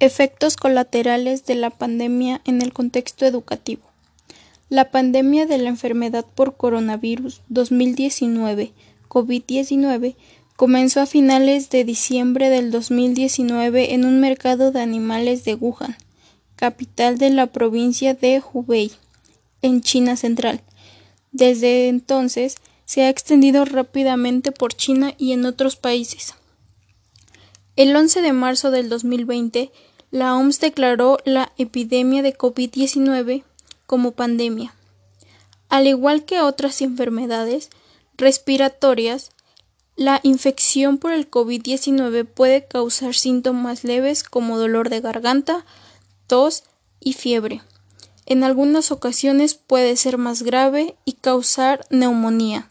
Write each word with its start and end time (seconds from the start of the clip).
Efectos 0.00 0.56
colaterales 0.56 1.46
de 1.46 1.54
la 1.54 1.70
pandemia 1.70 2.40
en 2.44 2.62
el 2.62 2.72
contexto 2.72 3.26
educativo. 3.26 3.82
La 4.68 4.90
pandemia 4.90 5.46
de 5.46 5.56
la 5.58 5.68
enfermedad 5.68 6.26
por 6.34 6.56
coronavirus 6.56 7.42
2019 7.48 8.72
COVID-19 9.08 10.16
comenzó 10.56 11.00
a 11.00 11.06
finales 11.06 11.70
de 11.70 11.84
diciembre 11.84 12.50
del 12.50 12.72
2019 12.72 13.94
en 13.94 14.04
un 14.04 14.18
mercado 14.18 14.72
de 14.72 14.80
animales 14.80 15.44
de 15.44 15.54
Wuhan, 15.54 15.96
capital 16.56 17.16
de 17.18 17.30
la 17.30 17.46
provincia 17.46 18.14
de 18.14 18.42
Hubei, 18.52 18.90
en 19.62 19.80
China 19.80 20.16
central. 20.16 20.60
Desde 21.30 21.88
entonces 21.88 22.56
se 22.84 23.02
ha 23.02 23.08
extendido 23.10 23.64
rápidamente 23.64 24.50
por 24.50 24.74
China 24.74 25.14
y 25.16 25.32
en 25.32 25.46
otros 25.46 25.76
países. 25.76 26.34
El 27.76 27.94
11 27.94 28.22
de 28.22 28.32
marzo 28.32 28.70
del 28.70 28.88
2020, 28.88 29.72
la 30.12 30.36
OMS 30.36 30.60
declaró 30.60 31.18
la 31.24 31.52
epidemia 31.58 32.22
de 32.22 32.36
COVID-19 32.36 33.42
como 33.86 34.12
pandemia. 34.12 34.74
Al 35.68 35.88
igual 35.88 36.24
que 36.24 36.40
otras 36.40 36.80
enfermedades 36.82 37.70
respiratorias, 38.16 39.30
la 39.96 40.20
infección 40.22 40.98
por 40.98 41.12
el 41.12 41.28
COVID-19 41.28 42.26
puede 42.26 42.64
causar 42.64 43.14
síntomas 43.14 43.82
leves 43.82 44.22
como 44.22 44.56
dolor 44.56 44.88
de 44.88 45.00
garganta, 45.00 45.64
tos 46.28 46.62
y 47.00 47.14
fiebre. 47.14 47.62
En 48.24 48.44
algunas 48.44 48.92
ocasiones 48.92 49.54
puede 49.54 49.96
ser 49.96 50.16
más 50.16 50.42
grave 50.42 50.96
y 51.04 51.14
causar 51.14 51.86
neumonía. 51.90 52.68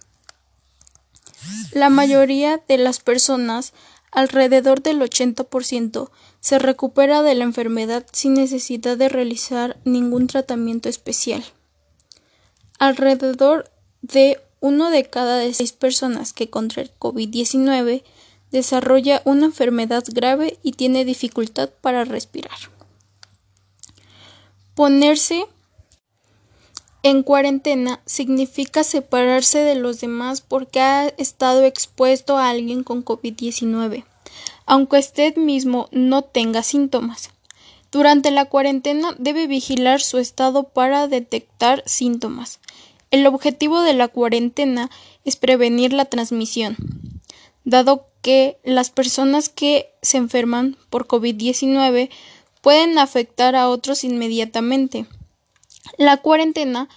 La 1.74 1.90
mayoría 1.90 2.62
de 2.68 2.78
las 2.78 3.00
personas 3.00 3.74
alrededor 4.14 4.82
del 4.82 5.02
80% 5.02 6.10
se 6.40 6.60
recupera 6.60 7.24
de 7.24 7.36
la 7.36 7.44
enfermedad 7.44 8.06
sin 8.12 8.36
necesidad 8.36 8.96
de 8.98 9.10
realizar 9.10 9.78
ningún 9.86 10.28
tratamiento 10.28 10.88
especial. 10.88 11.44
Alrededor 12.80 13.72
de 14.02 14.40
uno 14.60 14.90
de 14.90 15.06
cada 15.06 15.52
seis 15.54 15.74
personas 15.74 16.32
que 16.32 16.50
contra 16.50 16.84
el 16.84 16.92
COVID-19 16.98 18.04
desarrolla 18.52 19.22
una 19.26 19.46
enfermedad 19.46 20.04
grave 20.08 20.60
y 20.62 20.74
tiene 20.74 21.06
dificultad 21.06 21.70
para 21.82 22.06
respirar. 22.06 22.58
Ponerse 24.76 25.46
en 27.04 27.22
cuarentena 27.22 28.02
significa 28.06 28.86
separarse 28.86 29.60
de 29.60 29.76
los 29.76 30.00
demás 30.00 30.40
porque 30.40 30.80
ha 30.80 31.08
estado 31.18 31.66
expuesto 31.66 32.38
a 32.38 32.50
alguien 32.50 32.84
con 32.84 33.04
COVID-19, 33.04 34.06
aunque 34.66 35.00
usted 35.00 35.36
mismo 35.36 35.90
no 35.92 36.22
tenga 36.22 36.64
síntomas. 36.64 37.30
Durante 37.92 38.32
la 38.32 38.46
cuarentena 38.46 39.14
debe 39.20 39.48
vigilar 39.48 40.02
su 40.02 40.18
estado 40.18 40.64
para 40.64 41.08
detectar 41.08 41.84
síntomas. 41.86 42.60
El 43.12 43.28
objetivo 43.28 43.82
de 43.82 43.94
la 43.94 44.08
cuarentena 44.08 44.90
es 45.26 45.36
prevenir 45.36 45.94
la 45.94 46.06
transmisión, 46.06 46.78
dado 47.66 48.08
que 48.22 48.58
las 48.64 48.90
personas 48.90 49.50
que 49.50 49.94
se 50.02 50.18
enferman 50.18 50.78
por 50.90 51.06
COVID-19 51.06 52.10
pueden 52.62 52.98
afectar 52.98 53.58
a 53.58 53.68
otros 53.68 54.06
inmediatamente. 54.06 55.06
La 55.98 56.18
cuarentena 56.18 56.90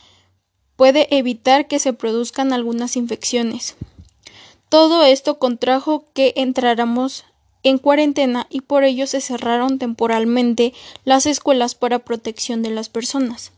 puede 0.76 1.14
evitar 1.16 1.66
que 1.68 1.78
se 1.78 1.92
produzcan 1.92 2.52
algunas 2.52 2.96
infecciones. 2.96 3.76
Todo 4.68 5.04
esto 5.04 5.38
contrajo 5.38 6.04
que 6.12 6.32
entráramos 6.36 7.24
en 7.62 7.78
cuarentena 7.78 8.46
y 8.48 8.60
por 8.60 8.84
ello 8.84 9.06
se 9.06 9.20
cerraron 9.20 9.78
temporalmente 9.78 10.72
las 11.04 11.26
escuelas 11.26 11.74
para 11.74 12.00
protección 12.00 12.62
de 12.62 12.70
las 12.70 12.88
personas. 12.88 13.52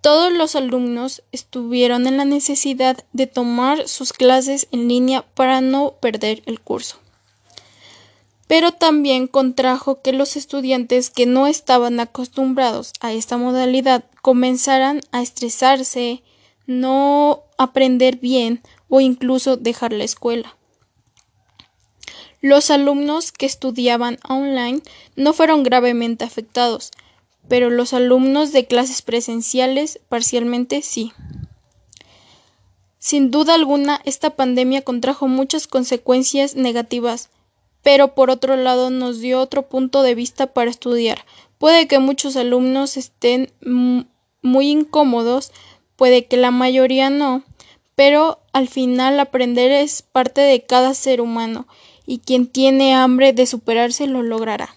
Todos 0.00 0.32
los 0.32 0.56
alumnos 0.56 1.22
estuvieron 1.32 2.06
en 2.06 2.16
la 2.16 2.24
necesidad 2.24 3.04
de 3.12 3.26
tomar 3.26 3.88
sus 3.88 4.12
clases 4.12 4.66
en 4.72 4.88
línea 4.88 5.22
para 5.34 5.60
no 5.60 5.94
perder 6.00 6.42
el 6.46 6.60
curso 6.60 6.98
pero 8.46 8.72
también 8.72 9.26
contrajo 9.26 10.02
que 10.02 10.12
los 10.12 10.36
estudiantes 10.36 11.10
que 11.10 11.26
no 11.26 11.46
estaban 11.46 12.00
acostumbrados 12.00 12.92
a 13.00 13.12
esta 13.12 13.36
modalidad 13.36 14.04
comenzaran 14.20 15.00
a 15.10 15.22
estresarse, 15.22 16.22
no 16.66 17.44
aprender 17.58 18.16
bien 18.16 18.62
o 18.88 19.00
incluso 19.00 19.56
dejar 19.56 19.92
la 19.92 20.04
escuela. 20.04 20.56
Los 22.40 22.70
alumnos 22.70 23.30
que 23.30 23.46
estudiaban 23.46 24.18
online 24.28 24.82
no 25.14 25.32
fueron 25.32 25.62
gravemente 25.62 26.24
afectados, 26.24 26.90
pero 27.48 27.70
los 27.70 27.92
alumnos 27.92 28.52
de 28.52 28.66
clases 28.66 29.00
presenciales 29.00 30.00
parcialmente 30.08 30.82
sí. 30.82 31.12
Sin 32.98 33.30
duda 33.30 33.54
alguna, 33.54 34.00
esta 34.04 34.30
pandemia 34.30 34.82
contrajo 34.82 35.28
muchas 35.28 35.66
consecuencias 35.66 36.56
negativas 36.56 37.30
pero 37.82 38.14
por 38.14 38.30
otro 38.30 38.56
lado 38.56 38.90
nos 38.90 39.20
dio 39.20 39.40
otro 39.40 39.68
punto 39.68 40.02
de 40.02 40.14
vista 40.14 40.46
para 40.46 40.70
estudiar. 40.70 41.24
Puede 41.58 41.86
que 41.86 41.98
muchos 41.98 42.36
alumnos 42.36 42.96
estén 42.96 43.52
muy 43.60 44.70
incómodos, 44.70 45.52
puede 45.96 46.26
que 46.26 46.36
la 46.36 46.50
mayoría 46.50 47.10
no, 47.10 47.42
pero 47.94 48.40
al 48.52 48.68
final 48.68 49.20
aprender 49.20 49.70
es 49.70 50.02
parte 50.02 50.40
de 50.40 50.64
cada 50.64 50.94
ser 50.94 51.20
humano 51.20 51.66
y 52.06 52.18
quien 52.18 52.46
tiene 52.46 52.94
hambre 52.94 53.32
de 53.32 53.46
superarse 53.46 54.06
lo 54.06 54.22
logrará. 54.22 54.76